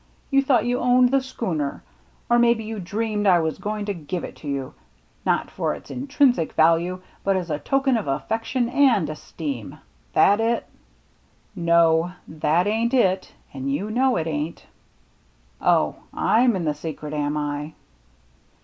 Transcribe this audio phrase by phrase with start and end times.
[0.31, 1.83] You thought you owned the schooner.
[2.27, 4.73] Or maybe you dreamed I was going to give it to you—
[5.27, 9.77] not for its intrinsic value, but as a token of affection and esteem.
[10.13, 10.65] That it?""
[11.55, 14.65] No, that ain't it, an' you know it ain't.""
[15.61, 17.73] Oh, I'm in the secret, am I